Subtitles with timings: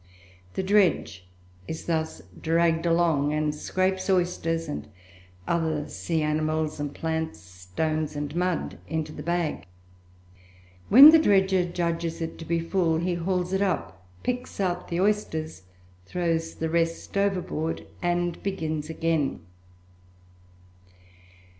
[0.55, 1.27] The dredge
[1.67, 4.87] is thus dragged along and scrapes oysters and
[5.47, 9.67] other sea animals and plants, stones, and mud into the bag.
[10.89, 14.99] When the dredger judges it to be full he hauls it up, picks out the
[14.99, 15.61] oysters,
[16.07, 19.41] throws the rest overboard, and begins again.